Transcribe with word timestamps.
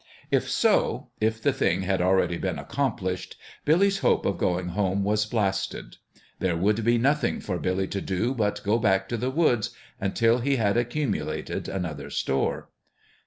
If 0.31 0.49
so 0.49 1.09
if 1.19 1.39
the 1.43 1.53
thing 1.53 1.83
had 1.83 2.01
already 2.01 2.37
been 2.39 2.57
accomplished 2.57 3.35
Billy's 3.65 3.99
hope 3.99 4.25
of 4.25 4.39
going 4.39 4.69
home 4.69 5.03
was 5.03 5.27
blasted. 5.27 5.97
There 6.39 6.57
would 6.57 6.83
be 6.83 6.97
nothing 6.97 7.39
for 7.39 7.59
Billy 7.59 7.87
to 7.89 8.01
do 8.01 8.33
but 8.33 8.63
go 8.63 8.79
back 8.79 9.07
to 9.09 9.17
the 9.17 9.29
woods 9.29 9.69
until 9.99 10.39
he 10.39 10.55
had 10.55 10.75
accumu 10.75 11.23
lated 11.23 11.67
another 11.67 12.09
store. 12.09 12.69